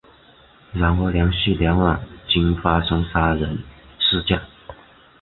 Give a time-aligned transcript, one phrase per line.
[0.73, 3.59] 然而连续两晚均发生杀人
[3.99, 4.41] 事件。